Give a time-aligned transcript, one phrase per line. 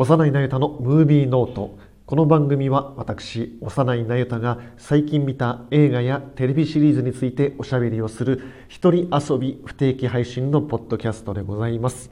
[0.00, 1.78] 幼いなゆたのムービーノート。
[2.06, 12.10] この番組は私幼いなゆたが最近見た映画やテレビシリーズについておしゃべりをする一人遊び不定期配信のポッドキャストでございます。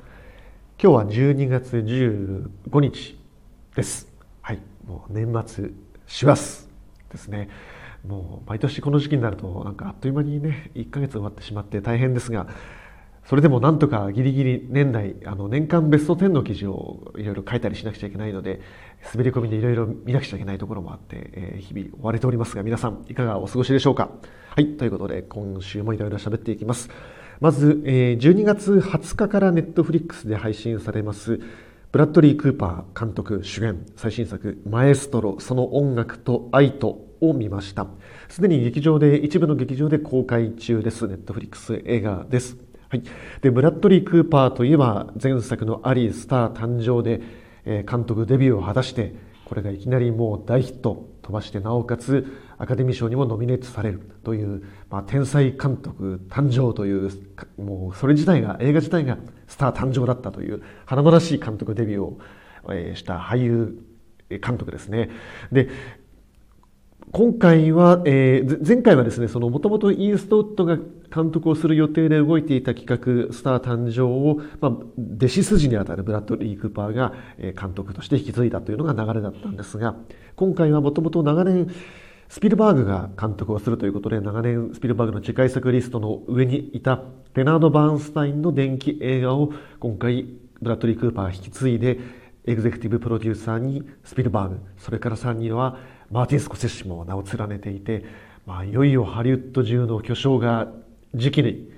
[0.79, 3.18] 今日は12月15日
[3.75, 4.07] です。
[4.43, 4.61] はい。
[4.86, 5.70] もう年末
[6.07, 6.68] 師走
[7.11, 7.48] ですね。
[8.07, 12.48] もう毎年この時期になるとなんかあっという間にね1ヶ月終わってしまって大変ですが
[13.29, 18.63] それでもなんとかギリギリ年内あの年間ベスト10の記事をいろいろ書いたりしなくちゃいけないので
[19.13, 24.09] 滑り込みでいろいろ見なくちゃいけないところもあって、えー、日々追われておりますが皆さんいかがお過ごしでしょうか？
[24.49, 26.89] はいということで今週もいろいろ喋っていきます。
[27.41, 31.39] まず、えー、12月20日からネットフリックスで配信されます
[31.93, 37.89] ブラッドリー・クーパー監督主演最新作「マエストロその音楽と愛と」を見ました。
[38.31, 41.07] すでに劇場で一部の劇場で公開中です。
[41.07, 42.67] ネットフリックス映画です。
[42.91, 43.03] はい、
[43.42, 47.20] でブラッドリー・クーパーといえば前作の「アリー・スター誕生で」
[47.67, 49.14] え監督デビューを果たして
[49.45, 57.11] これがいきなりもう大ヒット飛ばしてなおかつアカデミー賞にもノミネートされるという、まあ、天才監督誕生という
[57.58, 62.19] もうそれ自体が映画自体がスター誕生だったという華々しい監督デビューを、
[62.70, 63.83] えした俳優
[64.28, 65.11] 監督ですね。
[65.52, 65.69] で
[67.11, 74.73] 今回は、えー、前回はですね、もともとイーストウッドが監督をする予定で動いていた企画、スター誕生を、まあ、
[75.17, 79.97] 弟子筋にあたるブラッドリー・クーパーが監督として引き継いだというのが流れだったんですが、
[80.36, 81.69] 今回はもともと長年、
[82.29, 87.03] スピルバーグが監督をするということで、長年スピルバーグの次回作リストの上にいた
[87.34, 90.27] レナード・バーンスタインの電気映画を今回
[90.61, 91.98] ブラッドリー・クーパーが引き継いで、
[92.45, 95.79] エグゼクティブプロデューサーにスピルバーグ、それからさらには
[96.11, 98.05] マーティン・スコセッシも名を連ねていて、
[98.47, 100.69] まあ、いよいよハリウッド中の巨匠が
[101.14, 101.70] 時期に、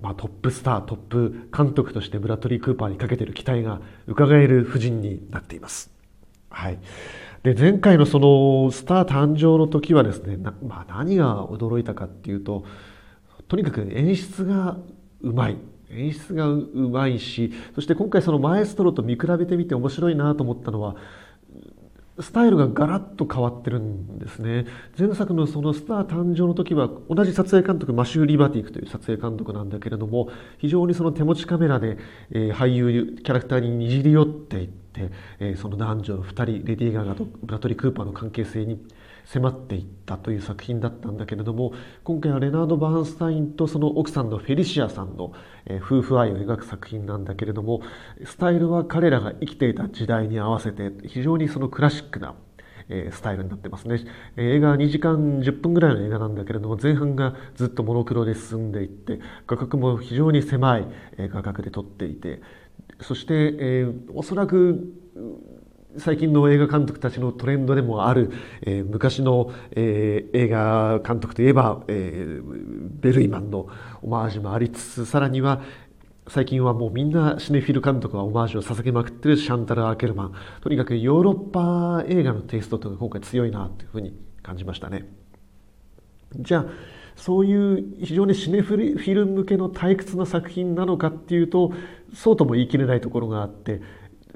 [0.00, 5.90] まあ、トップスタートップ監督としてブラッドリー・クーパーにかけている期待が伺える布陣になっています。
[6.50, 6.78] はい、
[7.42, 12.64] で前回のそのスター誕生の時はですねまあ、何が驚いたかっていうと
[13.48, 14.76] とにかく演出が
[15.20, 15.56] うまい
[15.90, 20.96] 演出がうまいしそして今回そのマエストロと見比べてみて面白いなと思ったのは
[22.20, 24.66] スタイルがガラッと変わってるんですね。
[24.98, 30.28] 前作のそのスター誕生の時は同じ撮影監督マシュー・リバティクという撮影監督なんだけれども
[30.58, 31.98] 非常にその手持ちカメラで、
[32.30, 38.84] えー、俳優キャラクターににじり寄っていって、えー、その男女2人レディー・ガガとブラトリー・クーパーの関係性に
[39.30, 41.72] 迫っていったという作品だったんだけれども
[42.02, 45.32] 今回はレナード・バーンスタインとその奥さんのフェリシアさんの、
[45.66, 47.82] え夫婦愛を描く作品なんだけれども
[48.24, 52.34] スタイルは彼らが生きていた時代に合わせて非常にそのクラシックな
[52.88, 54.00] えスタイルになってますね、
[54.36, 60.86] え映画は2時間10分ぐらいの映画なんだけれども前半がずっとモノクロで進んでいって画角も非常に狭い、
[61.18, 62.40] え画角で撮っていて
[63.02, 64.92] そして、えー、おそらく
[65.98, 68.30] 最近の映画監督たちのトレンドでもある、
[68.62, 72.42] えー、昔の、えー、映画監督といえば、えー、
[73.00, 73.68] ベルイマンの
[74.02, 75.62] オマージュもありつつさらには
[76.28, 80.34] 最近はもうみんなシネフィル監督がオマージュを捧げまくってるシャンタル・アーケルマン。
[80.60, 85.08] とにかくヨーロッパ映画のテイストというのが今回強いなというふうに感じましたね。
[86.36, 86.66] じゃあ
[87.16, 91.72] そういう非常にシネフィル向けの退屈な作品なのかっていうと
[92.14, 93.80] そうとも言い切れないところがあって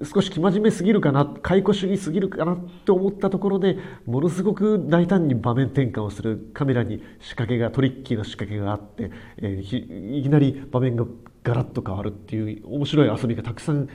[0.02, 3.76] 少し生真面目すぎるかな解雇主義すぎるかなって思ったところで
[4.06, 11.04] ものすごく大胆に場面転換をするカメラに仕掛けがトリッキーな仕掛けがあって、えー、いきなり場面が
[11.44, 13.88] ガラッと変わるっていう面白い遊びがたくさん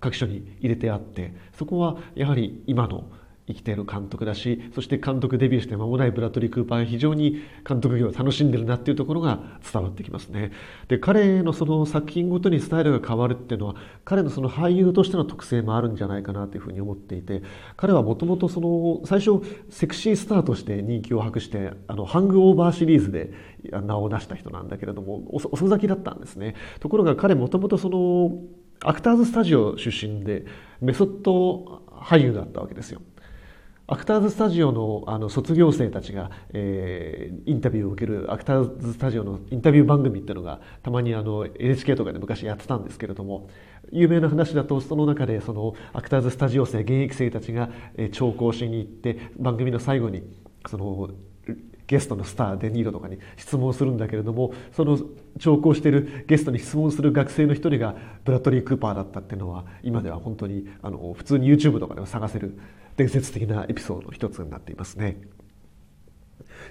[0.00, 3.04] 各所に入れてあってそこはやはり今の
[3.46, 9.38] 生きている監督だしそして監督デビューして間もないブラッドリー・クーパーが非常に監督業を楽しんでるなっていうところが
[9.72, 10.52] 伝わってきますね。
[10.88, 17.42] で彼のその作品ごとにスタイルが変わるっていうのは彼のその俳優としての特性もあるんじゃないかなというふうに思っていて
[17.76, 19.40] 彼はもともとその最初
[19.70, 23.32] セクシースターとして人気を博してあのハングオーバーシリーズで
[23.70, 26.54] 名を出した人なんだけれども遅咲きだったんですね。
[26.80, 28.32] ところが彼もともとその
[28.80, 30.44] アクターズスタジオ出身で
[30.80, 33.00] メソッド俳優だったわけですよ。
[33.88, 43.48] アクターズスタジオのあの卒業生たちが、えー、インタビューを受けるアクターズスタジオのインタビュー番組っていうのがたまにあの NHK とかで昔やってたんですけれども
[43.92, 50.24] 有名な話だとその中でそのアクターズスタジオ生現役生たちが、えー、聴講しに行って番組の最後に
[50.68, 51.08] その
[51.86, 54.98] ゲストのスターデ・ニーロとかに質問するんだけれどもその
[55.38, 62.58] 聴講しているゲストに質問する学生の一人がブラッドリー・クーパーだったっていうのは今では本当にあの普通に YouTube とかでも探せる
[62.96, 65.16] 伝説的なエピソードの一つになっていますね。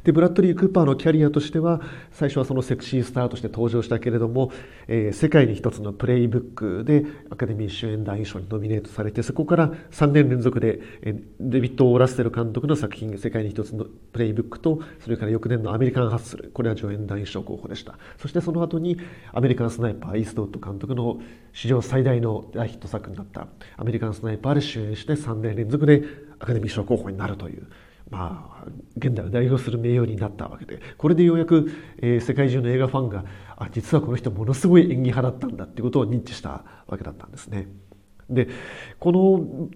[0.04, 1.82] でブラッドリー・クーパーのキャリアとしては
[2.12, 4.52] 最初はそのセクシースターとして登場したけれども、
[4.88, 18.98] えー、世界に一つのプレイブックでアカデミー主演男優賞にノミネートされてそこから3年連続で、えー、デビッド・オーラッセル監督の作品「世界に一つのプレイブック」とそれから翌年の「アメリカン・ハッスル」これは助演男優賞候補でしたそしてその後に
[19.34, 21.20] アメリカン・スナイパーイーストウッド監督の
[21.54, 26.04] 史上最大の大ヒット作になった「アメリカン・スナイパー」で主演して3年連続で
[26.40, 27.68] アカデミー賞候補になるという。
[28.10, 28.68] まあ、
[28.98, 31.72] 現代を代表する名誉になったわけでこれでようやく、
[32.02, 33.26] えー、世界中の映画ファンが
[33.58, 37.68] あ実はこの人ものすごい演技派だったんだっていうことを認知したわけだったんですね。
[38.30, 38.48] で
[39.00, 39.70] この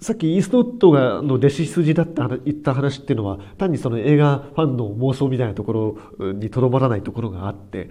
[0.00, 7.90] さっきイーストウッドがの弟子筋だった言った話っていうのは単にその映画ファンの妄想みたいなところにとどまらないところがあって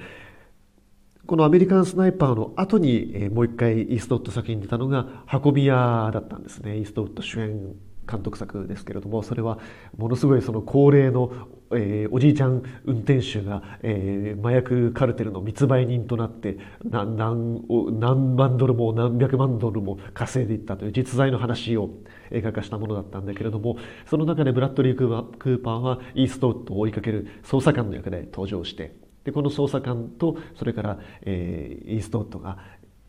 [1.28, 7.76] このアメリカンスナイパーの後にもう一回イーストウッド作品に出たのが運び屋だったんですねイーストウッド主演
[8.10, 9.60] 監督作ですけれどもそれは
[9.98, 11.32] ものすごいその高齢の、
[11.72, 21.90] えー、おじいちゃん運転手が、えー、麻薬カルテルの密売人となって何何万ドルも何百万ドルも稼いでいったという実在の話を
[22.32, 23.78] 映画化したものだったんだけれども
[24.10, 32.60] その中でブラッドリー・クーパーはイーストウッドを追いかける捜査官の役で登場してでこの捜査官とそれから、えー、イーストウッドが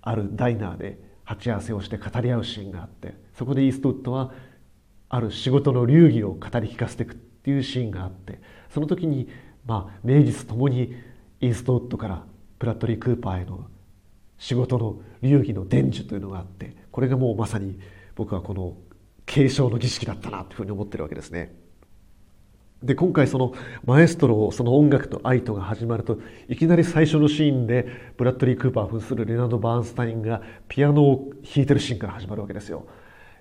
[0.00, 4.32] あるダイナーで鉢合わせをして語り合うシーンがあってそこでイーストウッドは
[5.08, 9.29] ある仕事の流儀を語り聞かせていくっていうシーンがあってその時に
[9.64, 10.94] まあ名実ともに
[11.41, 12.25] イーストウッドから
[12.58, 13.67] プラットリー・クーパーへの
[14.38, 17.79] 仕事の流儀の伝授というのがあってこれがもうまさに
[18.14, 18.76] 僕はこの
[19.26, 21.55] 継承の儀式だったなというふうに思ってるわけですね。
[22.82, 23.55] で今回その
[23.85, 26.19] マエストロその音楽と愛とが始まると
[26.49, 32.87] いきなり最初のシーンでブラッドリー・クーパー扮するレナード・バーンスタインがピアノを弾いてるシーンから始まるわけですよ。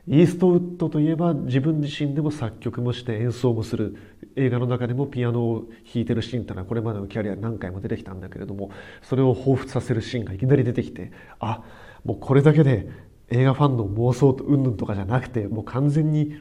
[0.07, 3.95] イーストウッドといえば自分自身でも作曲もして演奏もする
[4.35, 5.61] 映画の中でもピアノを
[5.91, 8.69] 弾いてるシーンってのはこれまでのキャリア何回も出てきたんだけれども
[9.01, 11.63] それを彷彿させるシーンがいきなり出てきてあ
[12.03, 12.87] もうこれだけで
[13.29, 16.39] 映画ファンの妄想と云々とかじゃなくてもう完全に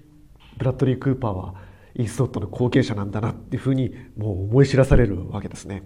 [0.59, 1.55] ブラッドリー・クーパーは
[1.95, 5.83] イーストウッドの後継者なんだなっていうふうにもう思い知らされるわけですね。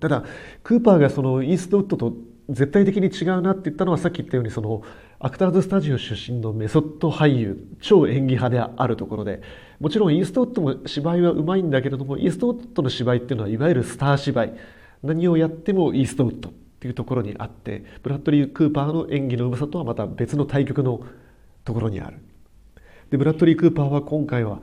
[0.00, 0.24] ただ
[0.62, 2.14] クーパーがそのイーストウッドと
[2.48, 4.82] 絶対的に違うなって言ったのはさっき言ったようにその
[5.26, 9.42] アクターズスタジオ出身のメソッド俳優超演技派であるところで
[9.80, 14.52] もちろんイーストウッドも芝居はうまいんだけれどもイーストウッドの芝居っていうのはいわゆるスター芝居。
[15.02, 21.00] 何をやってもイーストウッドっていうところにあってブラッドリー・クーパーの演技のうまさとはまた別の対局の
[21.64, 22.18] ところにある。
[23.10, 24.60] でブラッドリー・クーパーは今回は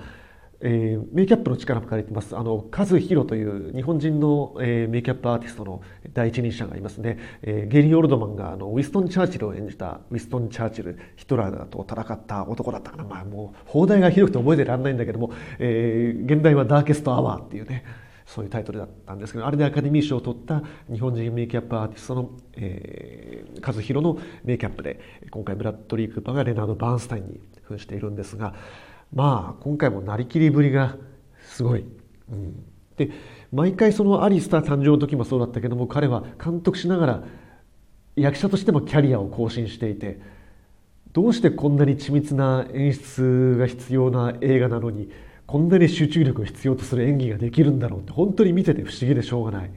[0.66, 2.38] えー、メイキャップの力も借りてます。
[2.38, 5.82] あの、カズヒロという日本人の、えー、メイキャップアーティストの
[6.14, 7.20] 第一人者がいますね。
[7.42, 13.04] えー、ゲリー・オルドマンがあのウィストン・チャーチルを演じたウィストン・チャーチル、ヒトラーと戦った男だったかな。
[13.04, 17.84] まあもう、放題がひどくて覚えてらんないんだけども、えー、現代はダーケスト・アワーっていうね、
[18.26, 28.54] そういうタイトルだったんですけど、あれでアカデミー賞を取った日本人メイキャップアーティストの、えー、カズヒロのメイキャップで、今回ブラッドリー・クーパーがレナード・バーンスタインに扮しているんですが、
[29.14, 30.98] まあ今回もなりきりぶりが
[31.42, 31.86] すごい。
[32.32, 32.64] うん、
[32.98, 33.10] で
[33.52, 37.24] 毎回そのアリスター誕生の時もそうだったけども彼は監督しながら
[38.16, 40.20] 役者としてもキャリアを更新していて
[41.12, 45.12] どうしてこんなに緻密な演出が必要な映画なのに
[45.46, 49.72] こんなに集中力を必要とする演技ができるんだろうって本当に見てて不思議でしょうがない。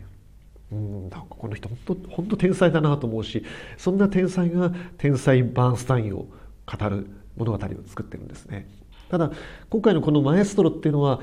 [0.73, 3.45] うんなんこの人本当本当天才だなと思うし
[3.77, 6.27] そんな天才が天才バーンスタインを
[6.67, 8.69] 語る物語を作ってるんですね。
[9.09, 9.31] ただ
[9.71, 11.21] 今回のこのマエストロっていうのは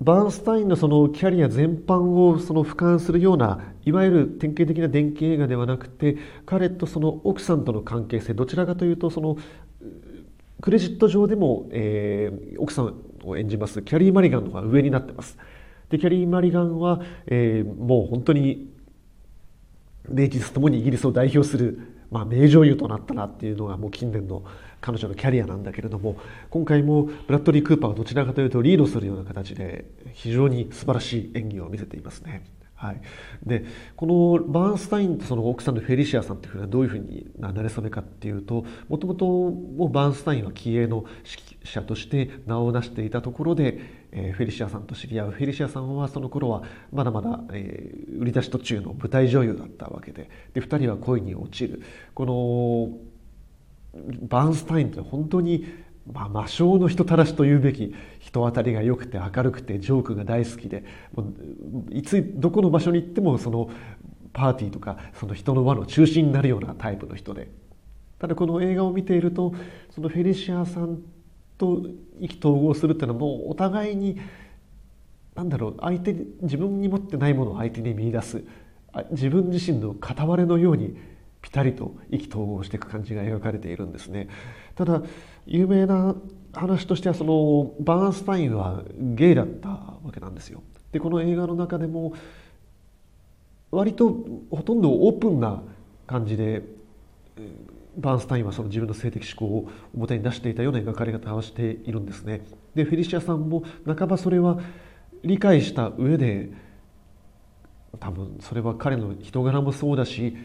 [0.00, 9.38] バーンスタインのそのキャリア全般をその俯瞰するようないわゆる典型的な電気映画ではなくて彼とその奥さんとの関係性どちらかというとその
[10.60, 12.94] クレジット上でも、えー、奥さん
[13.24, 15.38] を演じますキャリー・マリガンの方が上になってます。
[15.90, 18.70] でキャリー・マリガンは、えー、もう本当に
[20.08, 21.78] 名実ともにイギリスを代表する、
[22.10, 24.44] まあ、名女優となったなっていうのがもう近年の
[24.80, 26.16] 彼女のキャリアなんだけれども
[26.50, 32.44] 今回もブラッドリー・クーパーはどちらかというとリードするような形で非常に素晴らしい演技を見せていますね。
[32.76, 33.00] はい、
[33.42, 33.64] で
[33.96, 34.06] こ
[34.38, 39.50] のバーンスタインとその奥さんのフェリシアさんっていうふうにはどういうふうになれ初めかっていうともともと
[39.88, 43.80] バーンスタインは気鋭の指揮者として名を成していたところで、
[44.12, 45.30] えー、フェリシアさんと知り合う。
[45.30, 51.82] フェリシアさんはその頃はまだまだ、えー、売り出し途中の舞台女優だったわけでで2人は恋に落ちる。
[52.14, 53.15] この
[54.22, 55.66] バーンスタインって本当に、
[56.12, 60.84] まあ、魔性の人たらしというべき人当たりが良くて明るくてジョークが大好きで
[61.14, 63.70] もういつどこの場所に行ってもその
[64.32, 67.50] パーティーとかその人の輪の中心になるようなタイプの人で。
[68.18, 69.54] ただこの映画を見ていると
[69.90, 71.00] そのフェリシアさん
[71.58, 71.82] と
[72.18, 74.18] 意気投合するっていうのはもうお互いに
[75.34, 78.42] なんだろう相手自分に持ってないものを相手に見出す。
[79.10, 80.96] 自分自身の片割れのように
[81.46, 84.28] ピタリと意気投合していく感じが描かれているんですね。
[84.74, 85.00] ただ
[85.46, 86.16] 有名な
[86.52, 90.60] 話としてはそのバーンスタインはゲイだったわけなんですよ。
[90.90, 92.14] でこの映画の中でも
[93.70, 95.62] 割とほとんどオープンな
[96.08, 96.64] 感じで
[97.96, 102.40] バーンスタインはその自分の性的思考を表に出していたような描かれ方をしているんですね。
[102.74, 104.58] でフェリシアさんも半ばそれは
[105.22, 106.50] 理解した上で
[108.00, 110.36] 多分それは彼の人柄もそうだし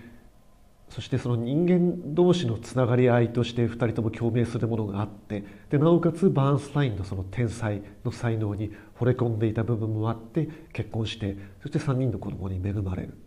[0.92, 13.18] そしてその人間同士のつながり合いとして2人とも共鳴するものがあってでなおかつバーンスタインのその天才の才能に惚れ込んでいた部分もあって結婚してそして3人の子供に恵まれる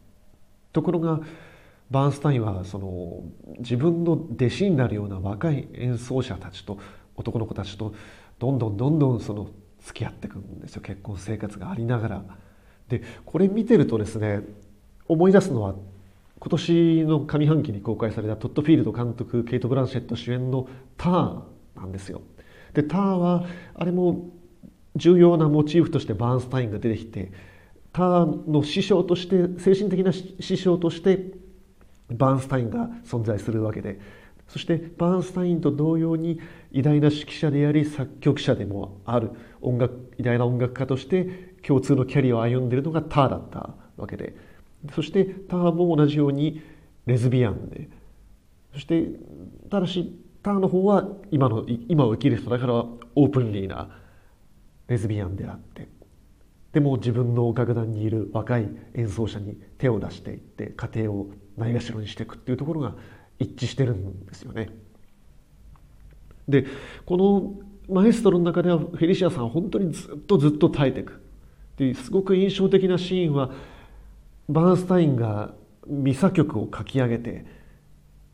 [0.75, 1.21] ところが
[1.91, 3.23] バーンスタインはその
[3.59, 6.79] 自分の弟子になるような若い演奏者たちと
[7.17, 7.95] 男の子たちと
[8.39, 9.49] どんどんどんどんその
[9.81, 12.25] 付き合っていくんですよ結婚生活がありながら。
[12.89, 14.41] でこれ見てるとですね
[15.09, 15.75] 思い出すのは
[16.39, 21.43] 今年の上半期に公開されたトッド・フィールド監督ケイト・ブランシェット主演の「ターン」
[21.77, 22.23] なんですよ。
[22.75, 24.31] でターンはあれも
[24.97, 27.33] 重要なモチーフとしてバーンスタインが出てきて
[27.93, 31.33] ターンの師匠として精神的な師匠として
[32.11, 34.01] バーンスタインが存在するわけで
[34.49, 36.39] そしてバーンスタインと同様に
[36.71, 39.31] 偉大な指揮者であり作曲者でもある
[39.63, 44.37] 音楽偉大な音楽家として共通のキャリアを歩んでいるのがターだったわけで
[44.93, 46.63] そしてターも同じように
[47.07, 47.89] レズビアンで。
[48.73, 49.07] そして
[49.71, 53.89] ただしターの方は今の今を生きる人だからオープンリーな
[54.89, 55.89] レズビアンであって。
[56.73, 62.97] でも自分の楽団にいる若い演奏者に手を出していって家庭をないがしろにしていくっていうところが
[63.39, 64.71] 一致してるんですよね。
[66.49, 66.67] で
[67.07, 67.55] この
[67.89, 71.23] マエストロの中ではフェリシアさんは本当にずっとずっと耐えていく。
[71.77, 73.53] ですごく印象的なシーンは
[74.49, 75.55] バーンスタインが
[75.87, 77.45] ミサ曲を書き上げて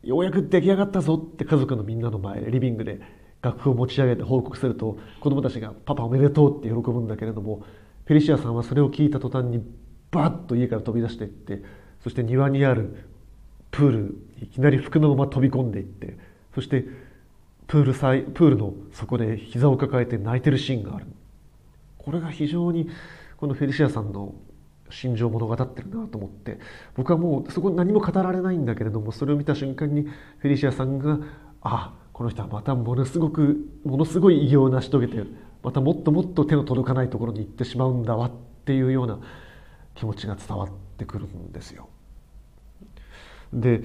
[0.03, 2.99] ようやく出来上がったぞって家族のみんなの前リビングで
[3.41, 7.63] 楽譜を持ち上げて報告すると子供たちが「パパおめでとう」って喜ぶんだけれども
[8.05, 9.63] フェリシアさんはそれを聞いた途端に
[10.11, 11.63] バッと家から飛び出していって
[12.03, 13.07] そして庭にある
[13.69, 16.17] プールいきなり服のまま飛び込んでいって
[16.53, 16.85] そして
[17.67, 21.05] プールサイプールの底で膝を抱えて泣いてるシーンがある。
[21.97, 22.89] これが非常に
[23.37, 24.33] このフェリシアさんの
[24.91, 26.59] 心情物語ってるなと思って
[26.95, 31.19] 僕はもうそこ何も語られないんだけれどもそれを見た瞬間にフェリシアさんが
[31.61, 35.23] あこの人はまたものすごくものすごい偉業を成し遂げて
[35.63, 38.31] またもっともっと手の届かないところに行ってしまうんだわっ
[38.65, 39.19] ていうような
[39.95, 41.89] 気持ちが伝わってくるんですよ。
[43.53, 43.81] で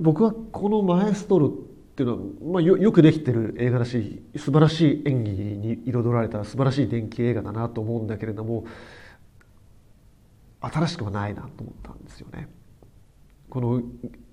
[0.00, 1.52] 僕はこのマエストロ
[1.96, 8.66] っていうのは、まあ、よよくできてる映画だし素晴らしい演技に彩られた素晴らしい電気映画だなと思うんだけれども
[10.60, 12.50] 新しくはないなと思ったんですよね。
[13.48, 13.80] この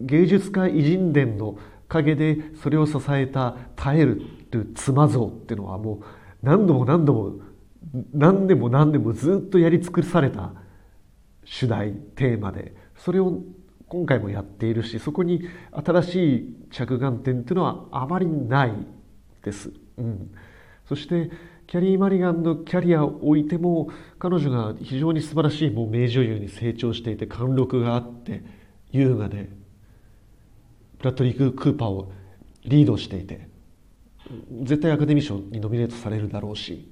[0.02, 4.24] 芸術家偉人伝の陰でそれを支えた耐える
[4.76, 6.06] 妻像っていうのはもう
[6.42, 7.40] 何度も何度も
[8.14, 10.52] 何でも何でもずっとやり尽くされた
[11.46, 13.42] 主題テーマでそれを
[13.94, 18.74] 今回もやっているしそこに新しい着眼点っていうのはあまりない
[19.44, 19.72] です。
[20.00, 20.32] うん、
[20.90, 21.30] そして
[21.68, 28.44] キャリー・マリガンのキャリアを置いても彼女が非常に素晴らしいもう名女優に成長していて貫禄があって
[28.92, 29.52] 優雅で
[30.98, 32.12] ブラッドリー・クーパーを
[32.64, 33.48] リードしていて
[34.64, 36.92] 絶対アカデミー賞にノミネートされるだろうし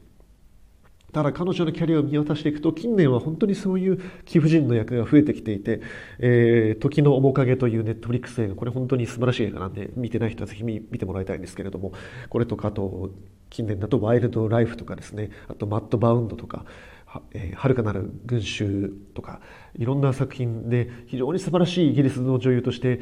[1.12, 5.82] ただ彼女のキャリアを見渡していくと近年は本当にそういう貴婦人の役が増えてきていて
[6.20, 11.92] 「えー、時の面影」というネットフリックス映画これ本当に素晴らしい映画なんで見てない人はぜひ見てもらいたいんですけれども
[12.30, 13.12] これとかあと
[13.50, 15.30] 近年だと「ワイルド・ライフ」とかですね。
[15.48, 16.66] あと「マッド・バウンド」とか
[17.06, 19.42] は、えー、遥かなる群衆とか
[19.78, 23.02] いろんな作品で非常に素晴らしいイギリスの女優として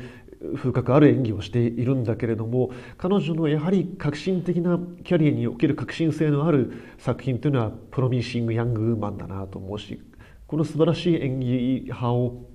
[0.56, 10.02] 風格ある演技をしているんだけれども彼女のやはり革新的なキャリアにおける革新性のある作品というのはプロミッシング・ヤング・ウーマンだなと思うし
[10.48, 12.46] この素晴らしい演技派を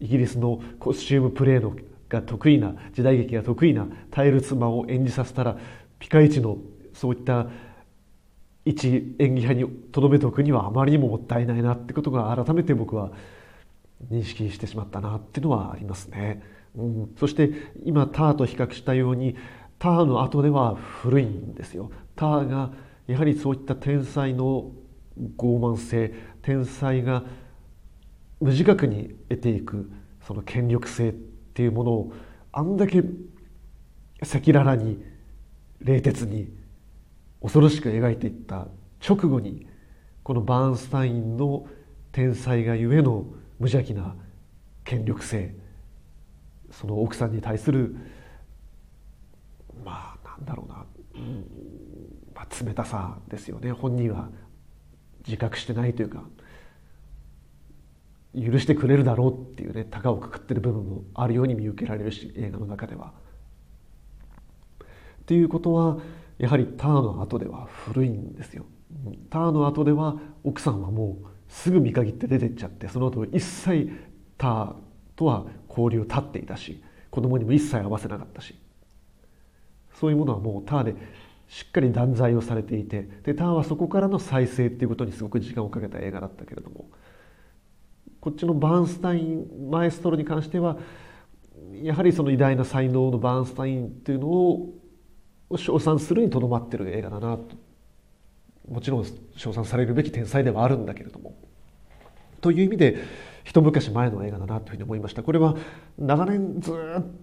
[0.00, 1.76] イギリスのコスチュームプレーの
[2.08, 5.58] が得意な時代劇が得意なタイル妻を演じさせたら
[5.98, 6.56] ピカイチの
[6.94, 7.48] そういった
[8.64, 13.10] 一演技派にとどめておくにはあまりにももったいないなってことが改めて僕は
[14.10, 16.42] 認識してしまったなっていうのはありますね。
[16.78, 17.50] うん、そして
[17.84, 19.36] 今ターと比較したように
[19.78, 21.90] ターの後では古いんですよ。
[22.16, 22.72] ターが
[23.06, 24.70] やはりそういった天才の
[25.36, 27.24] 傲慢性天才が
[28.40, 29.90] 無自覚に得ていく
[30.26, 32.12] その権力性っていうものを
[32.52, 33.02] あんだけ
[34.20, 35.02] 赤裸々に
[35.80, 36.52] 冷徹に
[37.40, 38.68] 恐ろしく描いていった
[39.06, 39.66] 直後に
[40.22, 41.66] このバーンスタインの
[42.12, 43.26] 天才がゆえの
[43.58, 44.16] 無邪気な
[44.84, 45.54] 権力性
[46.70, 47.96] その奥さんに対する
[49.84, 50.84] まあなんだろうな、
[51.14, 51.44] うん
[52.34, 54.28] まあ、冷たさですよね本人は
[55.26, 56.22] 自覚してないというか
[58.34, 63.12] 許してくれるだろうっていうね高をくくってる部分もあるように見受けられるし映画の中では。
[65.22, 65.98] っていうことは
[66.38, 68.64] やはりターの後では古いんですよ。
[69.30, 73.90] ターの後では奥さんはもうすぐ見限って出てっちゃってその後一切
[74.36, 74.74] ター
[75.16, 75.46] とは
[75.78, 78.54] 交流を断っていたし子供にも一切合わせなかったし。
[79.98, 80.94] そういうものはもうターで
[81.48, 86.88] しっかり断罪をされていてでターはそこからの再生っていうことにすごく時間をかけた映画だったけれども
[88.20, 90.78] こっちのバーンスタインマエストロに関しては
[91.82, 94.74] やはりその偉大な才能のバーンスタインっていうのを
[95.56, 97.56] 称賛するにとどまってる映画だなと
[98.68, 99.06] もちろん
[99.36, 101.47] 称賛されるべき天才ではあるんだけれども。
[102.40, 102.96] という意味で
[103.44, 105.22] 一昔前の映画だなというふうに思いました。
[105.22, 105.56] これは
[105.98, 106.74] 長年ずっ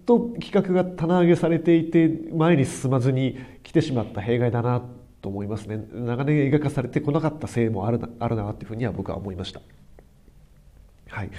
[0.04, 4.82] と企画が棚上げされていて前に進まずに来てしまった弊害だな
[5.22, 5.84] と思いますね。
[5.92, 9.60] 長年映画化されてこなかったせいもあるなあるなというふうには僕は思いました。
[11.08, 11.30] はい。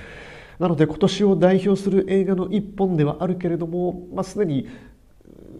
[0.59, 4.67] なので今年を代表する映画の一本ではあるけれども、まあ、すでに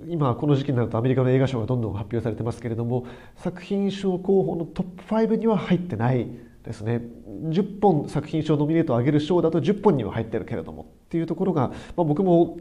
[0.07, 3.05] 今この時期になるとアメリカの映画賞がどんどん発表されてますけれども
[3.35, 6.27] 作品賞候補のトップ5には入ってない
[6.67, 7.01] ですね。
[7.45, 12.57] 10本作品賞ノミネートを上げる賞だと10本には入ってるけれどもっていうところが、まあ、僕も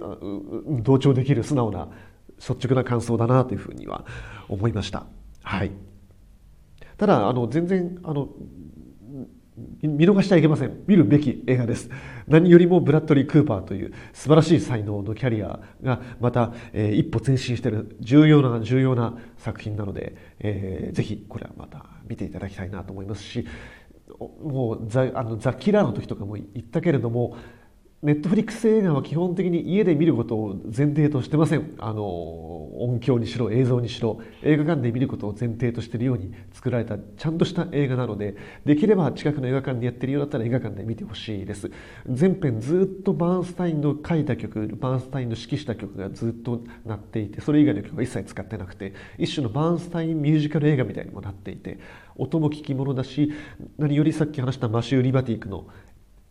[0.83, 1.89] 同調できる素直な
[2.39, 4.05] 率直な感想だなというふうには
[4.49, 5.07] 思いました。
[5.43, 5.73] はい、
[6.97, 8.29] ただあの全然あの
[9.83, 10.85] 見逃してはいけません。
[10.87, 11.91] 見るべき映画です。
[12.29, 23.47] 何よりもブラッドリー・クーパーという素晴らしい才能のキャリアがまた、えー、一歩前進している重要な重要な作品なので、えー、ぜひこれはまた見ていただきたいなと思いますし
[24.19, 27.37] もうザあのザ・キラーの時とかも言ったけれども
[28.03, 31.75] ネットフリックス映画は基本的に家で見ることを前提としてません。
[31.79, 32.05] あの
[32.79, 41.71] 音響にしろ映像にしろ映画館で見ることを前提としているように作られたちゃんとした映画なのでできれば近くの映画館でやってるようだったら映画館で見てほしいです。
[42.07, 51.79] 全編ずっとバーンスタインの書いた曲バーンスタインの指揮した曲がずっと鳴っていてそれ以外の曲は一切使ってなくて一種のバーンスタインミュージカル映画みたいにもなっていて
[52.15, 53.33] 音も聞き物だし
[53.79, 55.67] 何よりさっき話したマシュー・リバティックの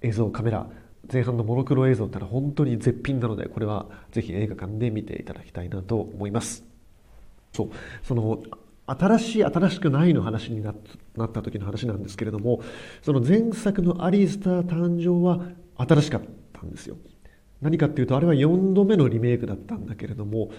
[0.01, 0.69] 映像カメラ
[1.11, 6.63] 前半のモノクロ映像ってのは本当に絶品なのでこれはぜひ映画館で見ていただきたいなと思います。
[7.53, 7.69] そう。
[8.03, 8.43] その
[8.87, 10.77] 新しい新しくないの話になっ
[11.15, 12.61] た時の話なんですけれども
[13.01, 15.39] その前作のアリスター誕生は
[15.77, 16.21] 新しかっ
[16.53, 16.97] たんですよ。
[17.61, 20.51] 何かっていうとあれは4度目のリメイクだったんだけれども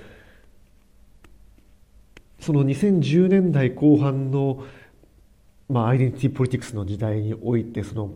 [2.40, 4.64] その2010年代後半の、
[5.68, 8.11] まあ、アイデンティティポリティクスの時代においてその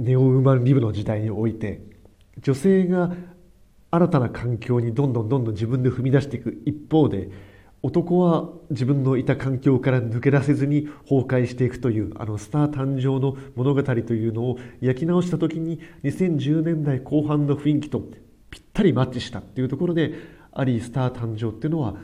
[0.00, 1.82] ネオウーマンリブの時代において
[2.40, 3.12] 女性が
[3.90, 7.30] 新たな環境にどんどんどんどん自分で踏み出していく一方で
[7.82, 18.02] 男は自分のいた環境から抜け出せずに崩壊していくというあのスター誕生の物語というのを焼き直した時に2010年代後半の雰囲気と
[18.50, 20.14] ぴったりマッチしたっていうところで
[20.52, 21.96] アリースター誕生っていうのは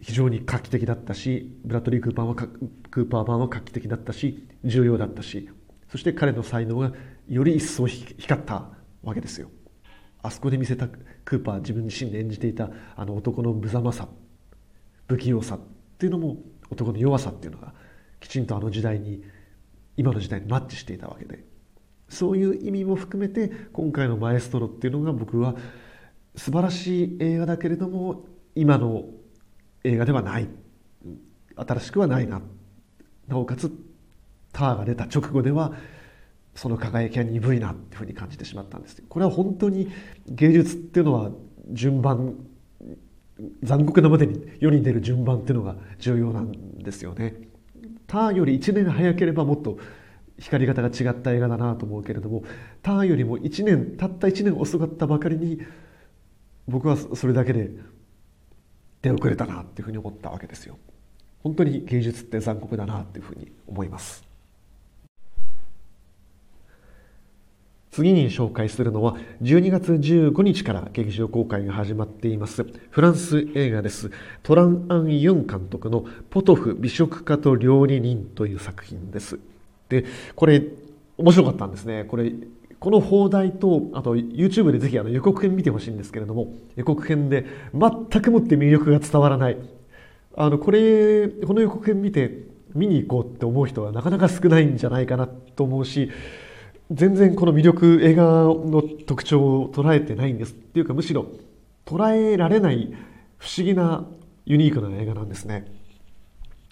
[0.00, 5.50] 非常に画期的だったしブラッドリー・クーパーはクーパー版は画期的だったし重要だったし
[5.88, 6.92] そして彼の才能が
[7.28, 8.70] より一層光った
[9.02, 9.50] わけですよ。
[10.22, 14.08] あそこで見せたクーパー自分自身で演じていたあの男の無様さ
[15.06, 15.60] 不器用さっ
[15.96, 16.38] ていうのも
[16.70, 17.72] 男の弱さっていうのが
[18.20, 19.22] きちんとあの時代に
[19.96, 21.44] 今の時代にマッチしていたわけで。
[22.08, 25.56] そういう意味も含めて今回の「マエストロ」っていうのが僕は
[26.36, 29.04] 素晴らしい映画だけれども今の
[29.84, 30.48] 映画ではない。
[31.54, 32.40] 新しくはないな。
[33.26, 33.70] なおかつ
[34.58, 35.72] ターが出た直後では
[36.56, 39.88] その輝きは鈍いなっていうふうに感じてしまったんですこれは本当に
[40.26, 41.30] 芸術っていうのは
[41.70, 42.34] 順番
[43.62, 47.36] 残酷なまでに世に出る順番っていうのが重要なんですよね。
[48.08, 49.78] ターより1年早ければもっと
[50.40, 52.42] 光り方が違った映画だなと思うけれども
[52.82, 55.60] ターよりも1年たった1年遅かったばかりに
[56.66, 57.70] 僕はそれだけで
[59.02, 60.78] 出遅れたなっていうふうに思ったわけですよ。
[61.44, 64.27] 本当に芸術って残酷だなっていうふうに思います。
[67.90, 74.10] 次に紹介するのは12月15日から劇場公開が始まっていますフランス映画です。
[74.42, 79.38] トラン・アン・ユン監督のポトフ美食家と料理人という作品です。
[79.88, 80.04] で
[80.36, 80.62] これ
[81.16, 82.04] 面白かったんですね。
[82.04, 82.32] これ
[82.78, 89.56] この放題とあと YouTube でぜひあの予告編見てほしいんですけれども予告編で全くもって魅力が伝わらない。
[90.36, 96.10] あのこれこの予告編見て見に行こうって思う人はなかなか少ないんじゃないかなと思うし
[96.90, 101.26] 全然この魅力映画の特徴を捉えてないんですっていうかむしろ
[101.84, 102.94] 捉えられない
[103.36, 104.06] 不思議な
[104.46, 105.70] ユニークな映画なんですね。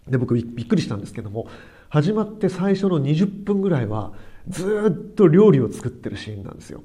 [0.08, 1.48] で僕びっくりしたんですけども
[1.88, 4.12] 始まって最初の20分ぐらいは
[4.48, 6.82] ずっと料理を作ってるシーンなんですよ。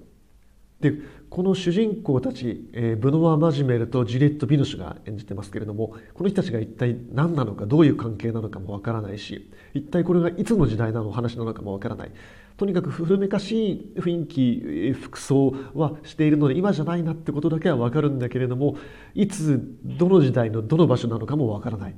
[0.82, 0.94] で
[1.30, 12.12] この主人公たち、えー、ブノワ・マジメルとジュリエット・ビノシュが演じてますけれどもこの人たちが一体何なのかどういう関係なのかもわからないし一体これがいつの時代なの話なのかもわからない。
[12.58, 18.78] とにかく古めかしい雰囲気服装はしているので今じゃないなってことだけはわかるんだけれども
[19.14, 21.96] いつどの時代のどの場所なのかもわからない。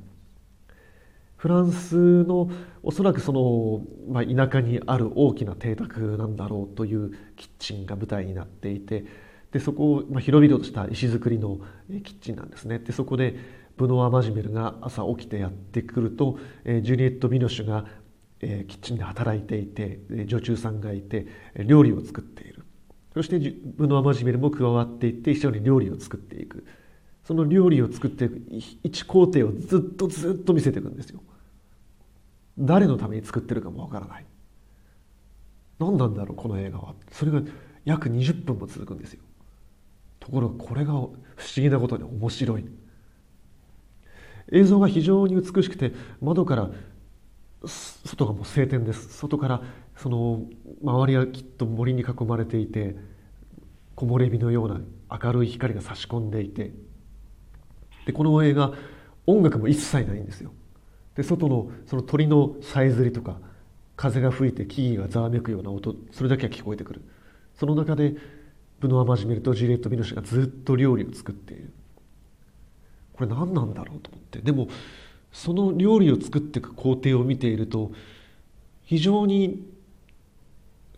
[1.37, 2.49] フランスの
[2.83, 9.03] おそらくその、まあ、田舎にある大きな邸宅なんだろうというキッチンが舞台になっていて
[9.51, 12.79] でそこを、まあ、広々とした石造りのキッチンなんですね。
[12.79, 17.85] でそこでブノワ・マジメルが朝起きてやってくると、え、ジュリエット・ビノシュが、
[18.43, 21.27] えー、キッチンで働いていて女中さんがいて
[21.65, 22.65] 料理を作っている。
[23.13, 26.65] そしてブノワ・マジメルも加わっていって一緒に料理を作っていく。
[27.23, 28.41] その料理を作っていく
[28.83, 31.21] 一工程をずっとずっと見せていくんですよ。
[32.57, 34.25] 誰のために作ってるかもわからない。
[35.79, 36.95] 何なんだろうこの映画は。
[37.11, 37.41] それが
[37.85, 39.21] 約20分も続くんですよ。
[40.19, 41.11] ところがこれが不思
[41.57, 42.65] 議なことに面白い。
[44.51, 46.69] 映像が非常に美しくて窓から
[47.65, 49.17] 外がもう晴天です。
[49.17, 49.61] 外から
[49.95, 50.43] その
[50.83, 52.95] 周りはきっと森に囲まれていて
[53.95, 54.81] 木漏れ日のような
[55.23, 56.71] 明るい光が差し込んでいて。
[58.05, 58.73] でこの映画
[59.25, 60.51] 音楽も一切ないんですよ。
[61.15, 63.39] で外のその鳥のさえずりとか
[63.95, 67.01] 風が吹いて木々がざわめくような音それだけが聞こえてくる。
[67.55, 68.15] その中で
[68.79, 71.71] ブノア・マジメルとジュリエット・ミノシがずっと料理を作っている。
[73.13, 74.39] これ何なんだろうと思って。
[74.39, 74.67] でも
[75.33, 77.91] その料理を作っていく工程を見ていると
[78.83, 79.67] 非常に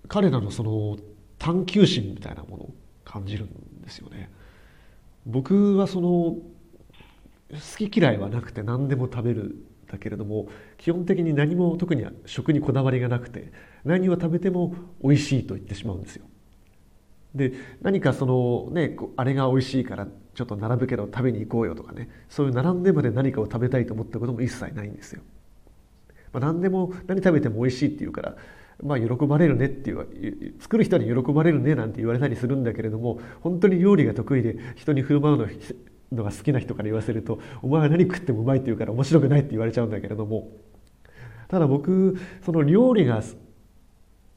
[0.07, 0.97] 彼らのその
[1.39, 2.73] 探求心みたいなものを
[3.05, 4.29] 感じるんですよね
[5.25, 9.55] 僕はその好き嫌いはなくて何でも食べる
[9.87, 13.51] だけれども基本的に何も特に食にこだわりがなくて
[13.83, 16.25] 何を食べても美味しいと言ってしまうんですよ。
[17.33, 25.21] で何かそのねあれが美味しいからちょっと並ぶけど食べに行こうよとかねそういう並んでまで何かを食べたいと思ったことも一切ないんですよ。
[26.33, 28.35] まあ、何でも何食べても美味しいっていうから
[28.83, 35.47] まあ喜ばれるねっていう作る人に喜ばれるねなんて言われたりするんだけれども本当に料理が得意で人に振る舞うの
[36.11, 40.49] のが好きな人から言わせるとお前は何食ってもうまいって言うから面白くないって言われちゃうんだけれども
[41.47, 43.23] ただ僕その料理が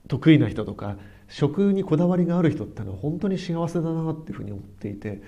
[0.06, 0.96] 得意な人とか
[1.28, 5.20] 食にこだわりがある人ってのは本当に幸せだなっていうふうに思っていて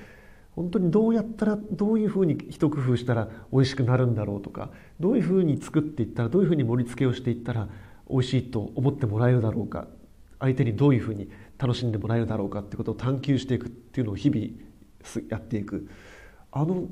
[0.61, 4.71] 本当にどうやったらどういうふうに一工夫したら美味しくなるんだろうとか
[5.01, 7.67] どういうふうに作っていったらどういうふうに盛り付けをしていったら
[8.11, 9.89] 美味しいと思ってもらえるだろうか
[10.39, 14.49] 相手にどういうふうに楽しんでもらえるだろうかってことを探求していくっていうのを日々
[15.31, 15.89] やっていく。
[16.53, 16.89] あの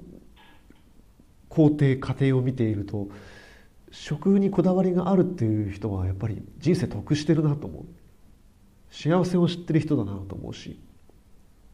[1.50, 3.08] 工程過程を見ていると
[3.90, 7.84] 食にこだわりがあるっていう人はやっぱり人生得してるなと思う。
[8.90, 10.80] 幸せを知ってる人だなと思うし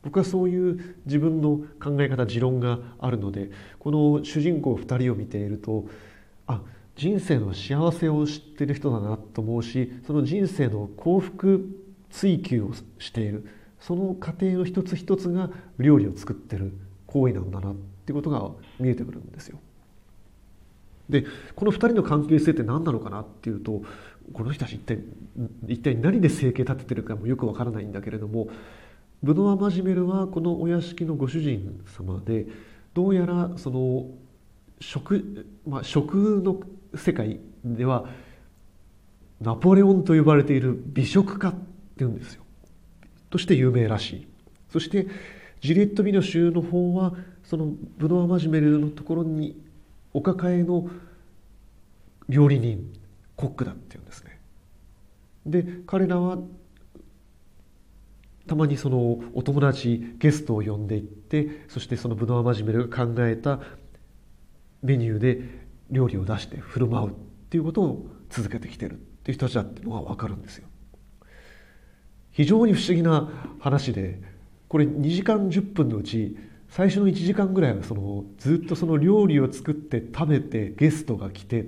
[0.05, 5.87] 僕はそういう自分の考え方持論があるのでこの主人公2人を見ていると
[6.47, 6.61] あ
[6.95, 11.69] 人生の幸せを知ってる人だなと思うしその人生の幸福
[12.11, 13.49] 追求をしている
[13.81, 16.73] その過程の一つ一つが料理を作ってる
[17.07, 17.75] 行為なんだなっ
[18.07, 19.59] てことが見えてくるんですよ。
[21.09, 23.83] でこの2人の関係性って何なのかなっていうと
[24.33, 24.99] この人たち一体
[25.69, 28.49] 一体何で生計立ててるかもよくわからないんだけれども
[29.25, 32.47] ブノワ・マジメルはこのお屋敷のご主人様で
[32.93, 34.07] どうやらその
[34.81, 36.61] 食,、まあ、食の
[36.95, 38.05] 世界では
[39.41, 41.55] ナポレオンと呼ばれている美食家っ
[41.97, 42.43] ていうんですよ。
[43.31, 44.27] として有名らしい。
[44.71, 45.07] そして
[45.63, 49.59] ジリエット・ビノ州の方はそのブノア・マジメルのところに
[50.13, 50.91] お抱えの
[52.29, 52.93] 料理人
[53.37, 54.39] コックだっていうんですね。
[55.47, 56.39] で彼らは
[58.47, 63.61] たまにそのお友達ゲストを呼んでいってそしてそのブノア・マジメルが考えた
[64.83, 65.41] メニューで
[65.91, 67.13] 料理を出して振る舞うっ
[67.49, 70.69] ていうことを続けてきてるっていう人たちだっていうのが分かるんですよ。
[72.33, 73.31] 非常に不思議な
[73.61, 74.21] 話で
[74.69, 76.37] これ2時間10分のうち
[76.69, 81.67] 最初の1時間ぐらいはそのずっとその料理を作って食べてゲストが来て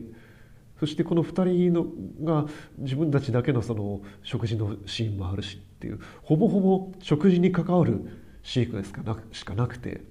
[0.81, 1.87] そしてこの2人の
[2.25, 2.47] が
[2.79, 8.01] 自分たちだけのその食事のシーンもあるしっていうほぼほぼ食事に関わる
[8.43, 8.93] シークエンス
[9.33, 10.03] しかなくて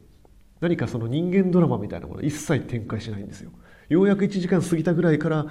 [0.62, 3.52] 何かその人間ドラマみたいなもの一切展開しないんですよ。
[3.90, 5.46] ようやく1時間過ぎたぐらいから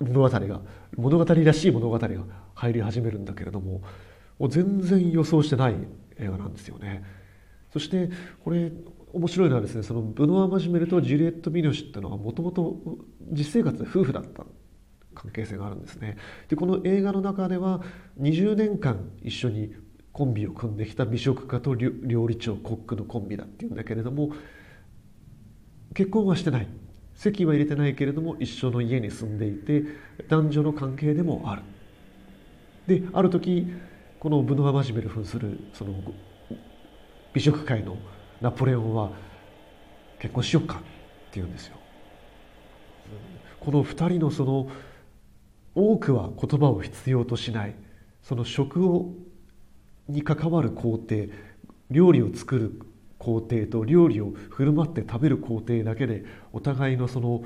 [0.00, 0.60] 物語が
[0.96, 2.08] 物語らしい物語が
[2.54, 3.82] 入り始めるんだけれども
[4.38, 5.76] もう全然予想してない
[6.18, 7.04] 映画なんですよね。
[7.72, 8.10] そして
[8.44, 8.72] これ
[9.12, 12.76] 面白いのはですねそのブノア・マジメルとジュリエット・ミノシっていうのはもともと
[13.30, 14.46] 実生活で夫婦だったん
[15.16, 16.16] 関係性があるんですね。
[16.48, 17.82] でこの映画の中では
[18.20, 19.74] 20年間一緒に
[20.12, 24.30] コンビを組んできた美食家と料理長コックのコンビだっていうんだけれども
[25.94, 26.68] 結婚はしてない。
[27.14, 29.84] 籍は入れてないけれども一緒の家に住んでいて
[30.28, 31.62] 男女の関係でもある。
[32.86, 33.66] である時
[34.20, 35.94] このブノア・マジメル扮するその
[37.32, 37.96] 美食界の
[38.40, 39.10] ナポレオンは
[40.18, 40.84] 結婚しよっかって
[41.34, 41.76] 言うんですよ。
[43.60, 44.68] この2人のその
[45.76, 47.76] 多くは言葉を必要としない。
[48.22, 49.14] その食を
[50.08, 51.26] に関わる工程
[51.90, 52.80] 料理を作る
[53.18, 57.44] 工程と料理を振る舞って食べる工程だけでお互いのその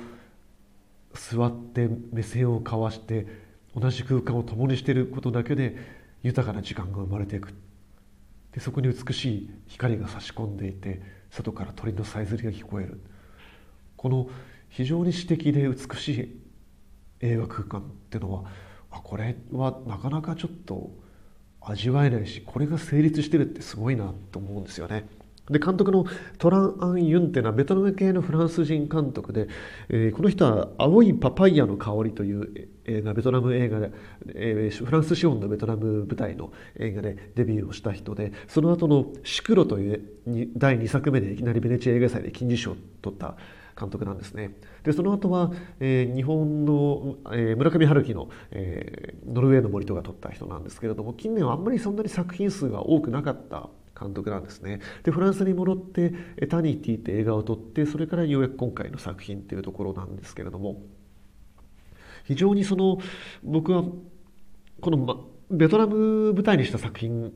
[1.12, 3.26] 座って目線を交わして
[3.74, 5.76] 同じ空間を共にしていることだけで
[6.22, 7.52] 豊かな時間が生まれていく。
[8.52, 13.00] でそこに美しい光が差し込んでいて外から鳥のさえずりが聞こえる。
[13.96, 14.28] この
[14.68, 16.40] 非常に詩的で美しい
[17.20, 18.44] 映画空間っていうのは
[18.90, 20.90] あこれはなかなかちょっと
[21.60, 25.06] 味わえないしこれが成立してるってすごいなと思うんですよね。
[25.50, 26.06] で監督の
[26.38, 29.48] トラン・アン・ユンっていうのはベトナム系のフランス人監督で、
[29.88, 33.90] えー、この人は「青いパパイヤの香り」という映画ベトナム映画で、
[34.28, 40.02] えー、フランス資本のベトナム舞台の映画でデビューをした人でその後の「シクロ」という
[40.56, 43.36] 第2作目でいきなりベネチア映画祭で金獅子を取った
[43.80, 44.54] 監督なんですね。
[44.82, 54.80] でその後は、えー、日本の、えー、村上春樹の、えー、ノルウェーの森とか撮った人なんですけれども近年はあんまりそんなに作品数が多くなかった監督なんですね。
[55.02, 60.82] でフランスに戻って「エタニティ」って映画を撮ってそれからようやく今回の作品っていうところなんですけれども
[62.24, 62.98] 非常にその
[63.42, 63.84] 僕は
[64.80, 65.16] この、ま、
[65.50, 67.32] ベトナム舞台にした作品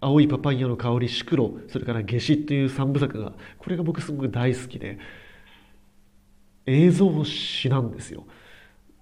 [0.00, 4.98] 青いパパイヤの香り、シクロ、それから夏至っていう三部作が、これが僕すごく大好きで、
[6.68, 8.26] 映像詩なんですよ。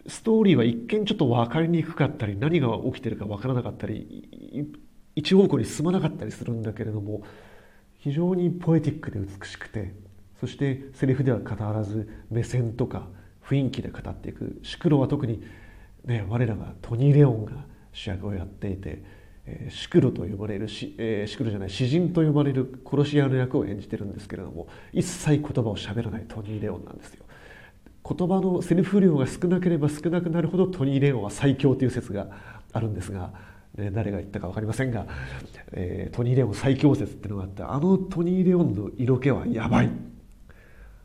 [0.09, 4.69] ストーリーは一見ちょっと分かりにくかったり何が起きてるか分からなかったり
[5.17, 7.23] 一方向に進まなかったりするんだけれども
[7.99, 9.95] 非常にポエティックで美しくて
[10.41, 13.09] そしてセリフでは語らず目線とか
[13.45, 15.43] 雰囲気で語っていくシクロは特に、
[16.05, 19.03] ね、我らがトニー・レオンが主役をやっていて、
[19.47, 27.26] えー、シクロと呼ばれるし、えー、シクロじゃない詩人と呼ばれる殺し屋の役を演じてるんですけれども一切言葉を喋らないトニー・レオンなんですよ。
[28.09, 32.29] 言葉のセリフ量が少なければ少なくなるほどトニー・レオンは最強という説が
[32.73, 33.33] あるんですが、
[33.77, 35.07] ね、誰が言ったか分かりませんが、
[35.73, 39.91] えー、トニー・レオン最強説っていうのがあってあのトニー・レオンの色気はやばい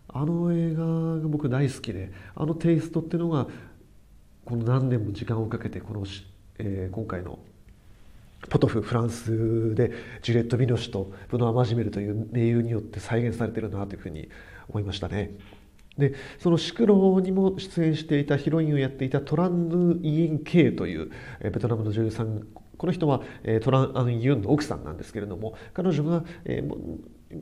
[0.10, 0.86] あの映画
[1.22, 3.48] が僕大好きであのテイストっていうのが
[4.46, 6.06] この何年も時間をかけてこの、
[6.60, 7.40] えー、今回の
[8.50, 14.30] ポトフフランスでジュレット・ビノシュとブノア・マジメルという名優によって再現されてるなというふうに
[14.68, 15.32] 思いましたね。
[15.98, 21.12] でそのシクロにも出演していたヒロインをやっていたトランヌ・イエン・ケイという
[21.44, 23.22] ベトナムの女優さんこの人は
[23.62, 26.64] トラン・アン・ユンの奥さんなんですけれども彼女が、え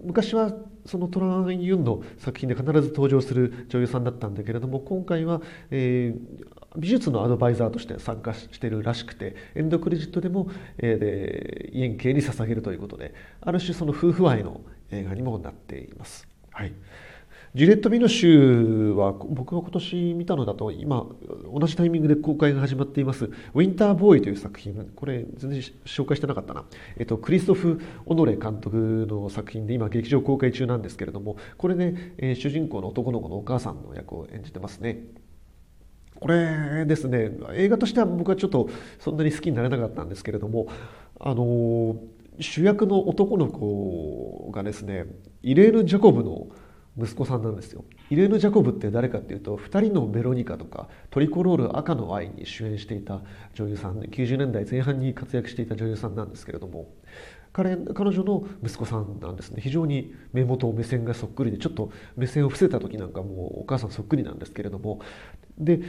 [0.04, 0.52] 昔は
[0.86, 16.28] そのトラン・アン・ユンの作品で必ず登場する女優さんだったんだけれども今回は、えー、美術のアドバイザーとして参加してるらしくてエンドクレジットでも、えー、イエン系に捧げるということである種その夫婦愛の映画にもなっています。
[16.52, 16.74] はい
[17.56, 21.08] ジュレット・ビノシュは僕が今年見たのだと今
[21.52, 24.92] 同じタイミングで公開が始まっています「ウィンターボーイ」という作品。
[24.96, 26.66] これ全然紹介してなかったな、
[26.98, 35.06] えっと、クリストフ・オノレ監督の作品で今劇場公開中なんですけれどもこれで、えー、主人公の男の子のお母さんの役を演じてますね。
[36.20, 40.68] これですね映画としては僕はちょっとそんなに好きになれなかったんですけれども
[41.20, 41.96] あの
[42.40, 45.06] 主役の男の子がですね
[45.42, 46.48] イレーヌ・ジャコブの
[47.02, 47.86] 息子さんなんですよ。
[48.10, 53.22] イレーヌ・ジャコブって誰かっていうと2人のベロニカとかトリコロール赤の愛に主演していた
[53.54, 56.90] 女優さんで90年代前半に活躍していた女優さんなんですけれども
[57.54, 59.62] 彼彼女の息子さんなんですね。
[59.62, 65.00] 非常に目元目線がそっくりでちょっと目線を伏せた時なんかもうお母さんそっくりなんですけれども。
[65.58, 65.82] で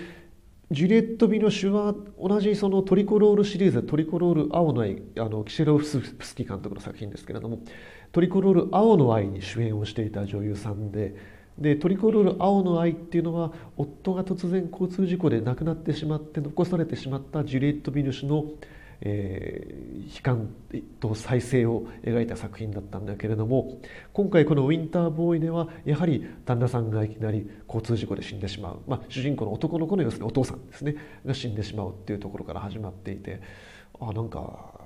[0.71, 6.01] ジュリエット・ビノシュは同じそのトリコロールシリーズトリコロール青の愛あのキシェロフス
[6.37, 7.59] キ監督の作品ですけれども
[8.13, 11.15] トリコロール青の愛に主演をしていた女優さんで
[11.59, 18.47] でトリコロール青の愛っていうのは夫が突然交通事故で亡くなってしまって残されてしまったジュリエット・ビヌシュの、
[19.03, 20.49] えー、悲観
[21.01, 23.79] と再生を描いた作品だったんだけれども
[24.15, 30.97] 今回この「ウィンターボーイ」ではやはり旦那さんがいきなり交通事故で死んでしまう、まあ、主人公の男の子の要するにお父さんですね
[31.27, 33.43] が死んでしまうっていうところから始まっていて
[34.01, 34.80] あなんか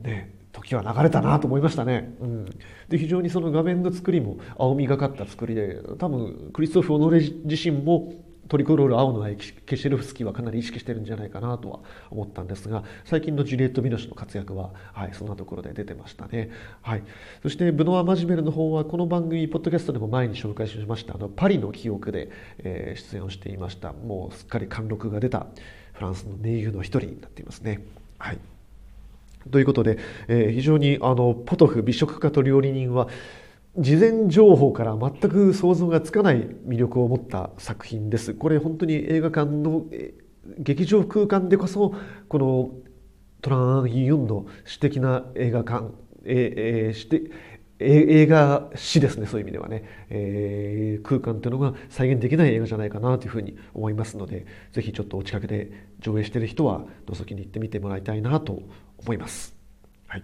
[0.00, 2.44] ね時は流れたなと思いましたね、うん、
[2.88, 8.14] で非常にその画面の作りも青みがかった作りで多分クリストフ・オノレ自身も
[8.48, 11.80] トリコロール青の愛ケシェルフスキーはかなり意識してるんじゃないかなとは
[12.10, 17.02] 思ったんですが最近のジュリエット・ミノシの活躍は、はい、そんなところで出てましたね、はい、
[17.42, 23.92] そしてブノア・マジメルの方はこの番組ポッドキャストでも前に紹介しましたあのパリの記憶で、えー、出演をしていました。
[23.92, 25.46] もうすっかり貫禄が出た
[25.94, 27.80] フランスの名優の一人になっていますね。
[28.18, 28.55] はい
[29.50, 33.08] ということで、えー、非常にあのポトフ美食家と料理人は
[33.78, 38.34] 事前情報から全く想像がつかない魅力を持った作品です。
[38.34, 39.84] これ本当に映画館の
[40.58, 41.94] 劇場空間でこそ
[42.28, 42.70] この
[43.42, 45.90] トラン・ユンの詩的な映画館、
[46.24, 47.30] えー、して
[47.78, 58.62] 映画史ですねそういう意味ではね、えー、空間というのが再現できない映画じゃないかなというふうに思いますのでぜひちょっとお近くで上映している人は覗きに行ってみてもらいたいなと
[58.98, 59.54] 思います。
[60.06, 60.22] はい、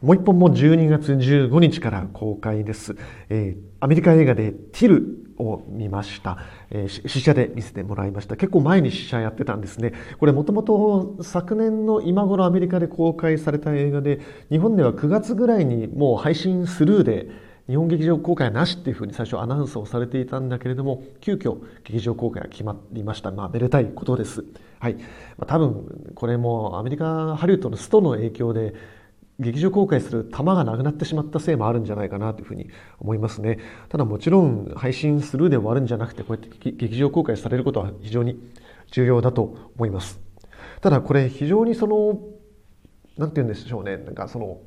[0.00, 2.96] もう一本も12月15日から公開です。
[3.28, 6.38] えー、アメリカ映画でティルを見ました、
[6.70, 8.36] えー、試写で見せてもらいました。
[8.36, 9.92] 結構前に試写やってたんですね。
[10.18, 17.28] これもともと昨年の今頃アメリカで公開された映画で日本では9月ぐらいにもう配信スルーで
[17.68, 23.30] 日本劇場公開なしっていうふうに最初アナウンスをされていたんだけれども急遽劇場公開が決まりました。
[23.30, 24.44] まあめでたいことです。
[24.82, 25.02] はい、ま
[25.42, 28.74] あ、多分これもアメリカハリウッドのストの影響で
[29.38, 32.68] 劇場公開する玉がなくなってしまったせいもあるんじゃないかなというふうに
[32.98, 33.60] 思いますね。
[33.90, 38.40] ただもちろん配信スルーで終わるんじゃなくてこうやって劇場公開されることは非常に
[38.90, 40.20] 重要だと思います。
[40.80, 42.18] ただこれ非常にその
[43.16, 43.98] 何て言うんでしょうね。
[43.98, 44.58] なんかその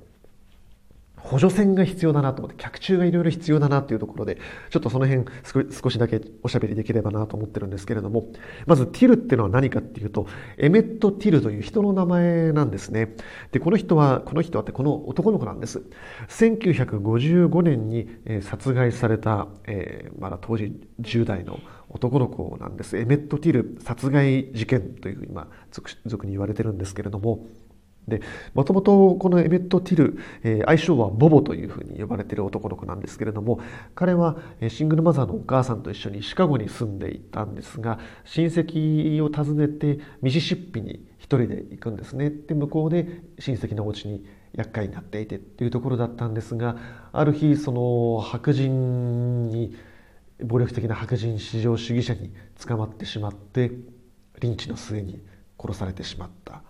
[1.26, 4.38] 補助線が必要だなと思って客中がいろいろ必要だなっていうところで
[4.70, 5.26] ちょっとその辺
[5.72, 8.28] 少しだけおしゃべりできればなと思ってるんですけれども
[8.68, 13.16] まずティルっていうのは何かっていうとエメット・ティルという人の名前なんですね。
[13.52, 15.82] でこの人はこの人はってこの男の子なんです。
[16.30, 18.08] 1955年に
[18.42, 21.60] 殺害された、えー、まだ当時10代の
[21.90, 22.98] 男の子なんです。
[22.98, 25.48] エメット・ティル殺害事件というふうに、まあ、
[26.06, 27.48] 俗に言われてるんですけれども
[28.08, 28.22] で
[28.54, 33.60] もともとこのエメット・ティル、えー、愛称はボボというふうに呼ばれている男の子なんですけれども
[33.96, 34.38] 彼は
[34.70, 46.78] シングルマザーのお母さんと一緒にシカゴに住んでいたんですが親戚を訪ねてミシシッピに一人で行くんですねで向こうで親戚のお家に厄介になっていてっていうところだったんですが
[47.12, 49.76] ある日その白人に
[50.44, 52.32] 暴力的な白人至上主義者に
[52.66, 53.72] 捕まってしまって
[54.42, 55.24] リンチの末に
[55.58, 56.62] 殺されてしまった。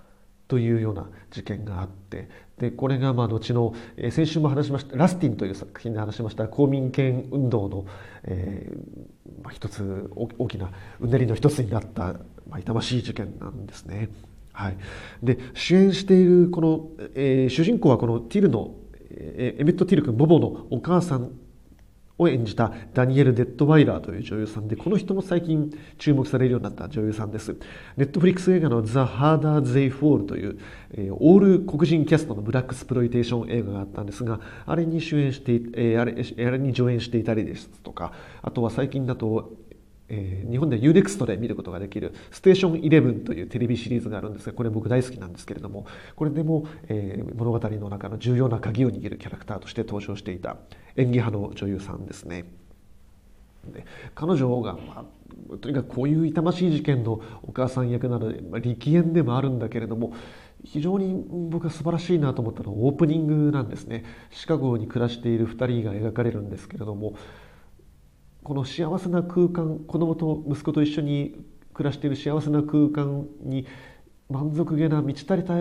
[0.48, 7.86] というような事件があってでこれがまあ後の、えー、先週も話しました「ラスティン」という作品で話しました公民権運動の、
[8.24, 12.14] えーまあ、一つ大きなうねりの一つになった、
[12.48, 14.10] まあ、痛ましい事件なんですね。
[14.54, 14.78] はい、
[15.22, 18.74] で主演しているこの、えー、主人公はこのティルの
[19.12, 21.32] エメット・ティル君ボボのお母さん
[22.18, 27.58] を演じたダニエル・デッドワイラーという女優さんで、この人も最近注目されるようになった女優さんです。
[27.98, 30.58] Netflix 映画のザ・ハーダー・ゼイ・フォールという、
[30.94, 39.54] えー、オール黒人キャストのブラックスプロイテーション映画があったんですが、あれに主演して、えー、あれあれに助演していたりですとか、あとは最近だと、
[40.08, 50.58] えー、日本で U-NEXT で見ることができるステーション11というテレビシリーズがあるんですがこれ僕大好きなんですけれどもこれでも、えー、物語の中の重要な鍵を握るキャラクターとして登場していた
[50.96, 52.46] 演技派の女優さんですね。
[53.66, 55.06] で彼女が、ま
[55.54, 60.14] あ、とにかくこういう痛ましい事件のお母さん役なので、まあ、力演でもあるんだけれども
[60.64, 67.16] 非常に僕が素晴らしいなと思ったのはオープニングなんですねシカゴに暮らしている2人が描かれるんですけれども
[68.46, 73.66] この幸せな空間子供と息子と一緒に暮らしている幸せな空間に
[74.30, 75.54] 満足げな満ち足りた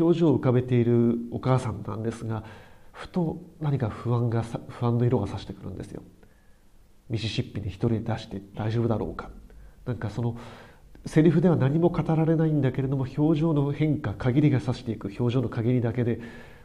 [0.00, 2.42] 表情を浮かべているお母さんなんですが
[2.92, 6.02] ふと何か不安が不安の色がさしてくるんですよ。
[7.10, 9.28] ミシシッピに一人出して大丈夫だろうか
[9.84, 10.38] なんかその
[11.04, 16.20] セリフでは何も語られないんだけれども表情の変化限りがさしていく表情の限りだけで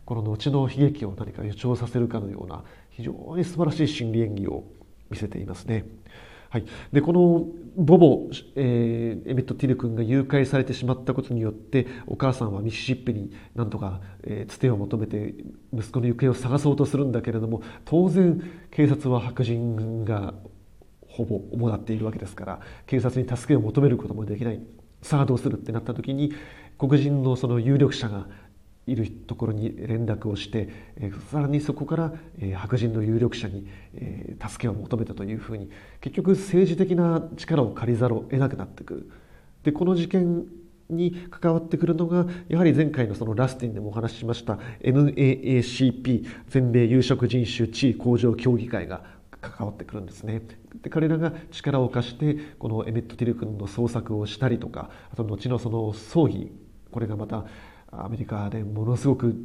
[0.05, 4.63] この後の悲劇を何か予兆させるかのような非常に素晴らしい心理演技を
[5.09, 5.85] 見せていますね。
[6.49, 7.45] はい、でこの
[7.75, 15.35] ボボ、えー、エメット・ティル君が誘拐されてしまったことによってお母さんはミシシッピになんとか、えー、つてを求めて
[15.71, 18.41] 息子の行方を探そうとするんだけれども当然
[18.71, 20.33] 警察は白人が
[21.07, 24.59] ほぼ主なっているわけですから警察に助けを求めることもできない
[25.03, 26.33] さあどうするってなった時に
[26.79, 28.27] 黒人のその有力者が
[28.87, 35.69] いるところに連絡をして、えさらにそこから、え白人の有力者に、え助けを求めたというふうに
[36.01, 39.09] 結局政治的な力を借りざるを得なくなってくる。
[39.63, 40.45] でこの事件
[40.89, 49.03] に関わってくるのがやはり前回のそのラスティンでもお話ししました NAACP 全米有色人種地位向上協議会が
[49.41, 50.41] 関わってくるんですね
[50.81, 56.51] で彼らが力を貸してこのエメット・ティル君の捜索をしたりとかあと後のその葬儀
[56.91, 57.45] これがまた
[57.91, 59.35] アメリカでものすごく、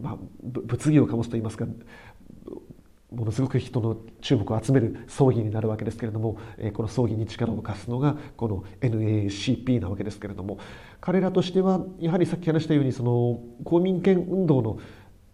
[0.00, 1.66] まあ、物議を醸すといいますか
[3.10, 6.38] ものすごく人の注目を集める葬儀になるわけですけれども
[6.72, 10.58] この葬儀に力を貸すのがこの NACP なわけですけれども
[11.00, 14.78] 彼らとしてはやはりさっき話したようにその公民権運動の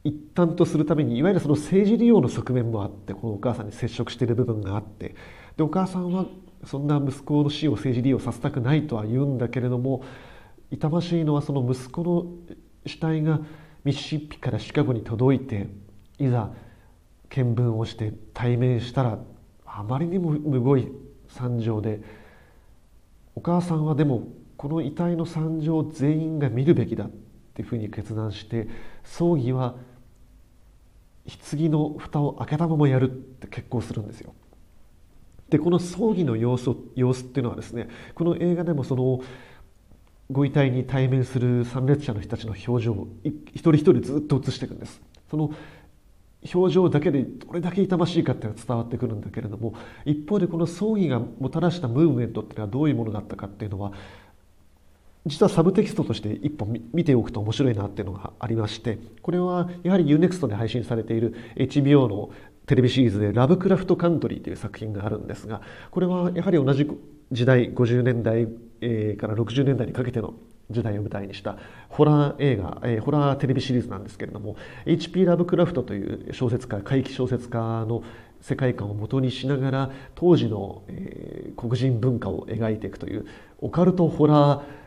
[0.03, 5.15] 一端とするためにいわゆるその政治利用の側面もあってこのお母さんに接触している部分があって
[5.57, 6.27] でお母さんは
[6.65, 10.03] そんな息子の死を政治利用させたくないとは言うんだけれども
[10.71, 12.27] 痛ましいのはその息子の
[12.87, 13.41] 死体が
[13.85, 15.69] ミシシッピからシカゴに届いて
[16.19, 16.51] いざ
[17.31, 19.19] 見聞をして対面したら
[19.64, 20.89] あまりにもむごい
[21.29, 22.01] 惨状で
[23.35, 27.11] お母さんはでもこの遺体の惨状を全員が見るべきだっ
[27.55, 28.69] ていうふうに決断して
[29.05, 29.77] 葬儀は
[31.51, 34.35] 棺の蓋を開けたままやるって決行するんですよ。
[35.51, 39.21] でこの葬儀の様子様子っていうのはですねこの映画でもその
[40.31, 45.01] ご遺体に対面する参列者の人たちの表情を一人一人ずっと映していくんです。
[45.31, 45.51] その
[46.55, 49.74] 表情だけでどれだけ痛ましいかっていうのが伝わってくるんだけれども
[50.05, 53.93] 一方でこの葬儀がもたらしたムーブメントっていうのはどういうものだったかっていうのは
[55.26, 62.31] 実はサブテキストとして一本見ておくと面白いなっていうのがありましてこれはやはり UNEXT で配信されている HBO の
[62.66, 65.61] テレビシリーズで「ラブクラフトカントリー」という作品があるんですが
[65.91, 66.89] これはやはり同じ
[67.33, 68.47] 時代50年代
[69.16, 70.35] から60年代にかけての
[70.70, 71.57] 時代を舞台にした
[71.89, 75.24] ホラー映画、えー、ホラーテレビシリーズなんですけれども H.P.
[75.24, 78.03] ラブクラフトという小説家怪奇小説家の
[78.41, 83.26] 世界観を元にしながら当時の、えー、黒人文化を描いていくという
[83.61, 84.79] オカルトホラー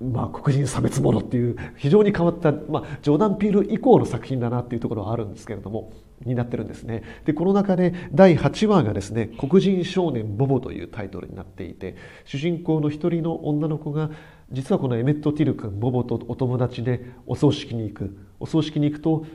[0.00, 5.92] まあ、黒人差別ものっていう非常に変わった、まあ、ジョーダン・ピール以降の作品だなっていうところはあるんですけれども
[6.24, 7.02] になってるんですね。
[7.24, 14.10] でこの中で第8話がですね「黒人少年ボボ」というタイトルになっていて主人公の一人の女の子が
[14.52, 18.16] 実はこのエメット・ティル君ボボとお友達でお葬式に行く。
[18.38, 19.26] お葬式に行くと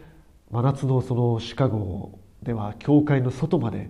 [0.51, 3.89] 真夏のそのシカゴでは教会の外まで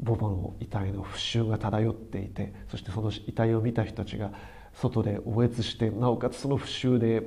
[0.00, 4.32] ボボの遺体の腐臭が漂っていてそしてその遺体を見た人たちが
[4.74, 7.22] 外で嗚咽してなおかつその復讐で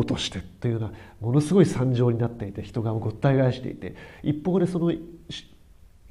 [0.00, 4.92] 嘔吐してというようなものすごい惨状になっていて人がごった返していて一方でその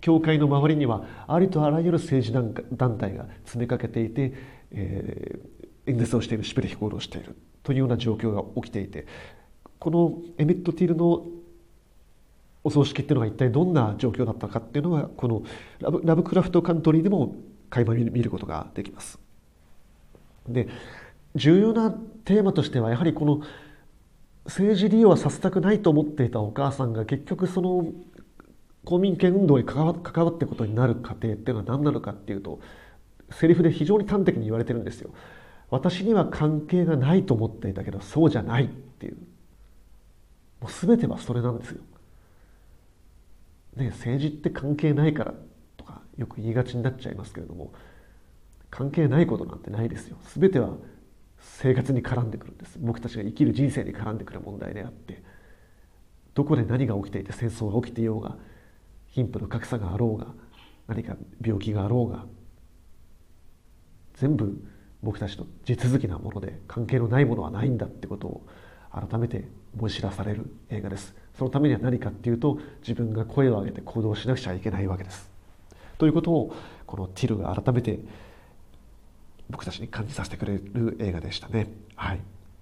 [0.01, 2.33] 教会の周りにはありとあらゆる政治
[2.75, 4.33] 団体が詰めかけていて、
[4.71, 9.05] えー、演説をしているシュペレヒコールをしているというような状況が起きていて
[9.79, 11.25] このエミット・ティールの
[12.63, 15.43] お葬式っていうのが一体どんな状況だったかっていうのはこの
[15.79, 17.35] ラブラブクラフトカントリーでも
[17.69, 19.19] 垣間見ることができます。
[20.47, 20.67] で
[21.35, 23.41] 重要なテーマとしてはやはりこの
[24.45, 27.85] 政治利用はさせたくないと思っていたお母さんが結局その
[28.85, 32.59] 公民権運動に関わ関わってことになる過程っていうのは何なのかっていうと
[33.29, 35.11] セリフで非常に端的に言われてるんですよ。
[35.69, 39.17] 私には関係がないと思っていたけどそうじゃないっていう
[40.59, 41.81] もう全てはそれなんですよ。
[43.77, 45.33] ね政治って関係ないから
[45.77, 47.71] とかよく言いがちになっちゃいますけれども
[48.69, 50.71] 関係ないことなんてないですよ全ては
[51.41, 52.77] 生活に絡んでくるんです。
[52.79, 55.21] 僕たちが生きる人生に絡んでくる問題であって
[56.33, 58.37] どこで何が起きていて戦争が起きていようが
[59.07, 60.27] 貧富の格差があろうが
[60.87, 62.25] 何か病気があろうが
[64.15, 64.63] 全部
[65.03, 68.45] 僕たちと地続きなもので関係のないものはないんだってことを
[68.91, 71.15] 改めて思い知らされる映画です。
[71.37, 75.29] そのためには何かっていうと自分が声を上げて行動しなくちゃいけないわけです。
[75.97, 77.99] ということをこのティルが改めて
[79.51, 81.67] 僕たちに感じさせてくれる映画でしたね。
[81.95, 82.19] はい、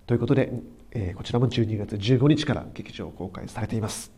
[0.07, 0.51] ということで、
[0.91, 4.11] えー、こちらも12月15日から劇場公開されています。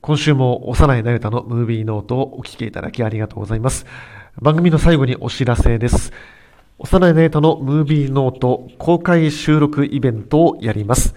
[0.00, 3.86] 今週も幼いなゆたのムービーノートをお聞きいただきありがとうございます。
[4.40, 6.12] 番組の最後にお知らせです。
[6.78, 11.14] 幼いなゆたのムービーノート公開収録イベントをやります。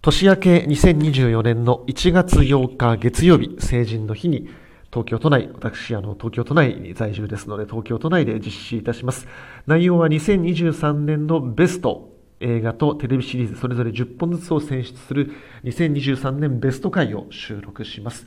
[0.00, 4.48] 年明け2024年の1月8日月曜日、成人の日に
[4.96, 9.28] 東京都内、私、あの、東京都内に在住ですので、東京都内で実施いたします。
[9.66, 15.32] 内容は2023年のベスト映画とテレビシリーズそれぞれ10本ずつを選出する
[15.64, 18.26] 2023年ベスト回を収録します。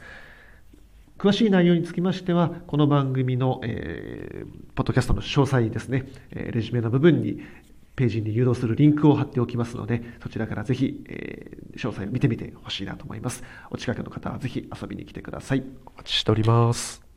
[1.18, 7.42] 詳しい内容につきましては、この番組の、えー、ポッドキャストの詳細ですね、えー、レジュメの部分に
[8.00, 13.44] ページに誘導するリンクを貼っておきますので、そちらからぜひ、えー、詳細を見てみてほしいなと思います。
[13.72, 15.64] お近くの方はぜひ遊びに来てください。
[15.86, 17.09] お待ちしております。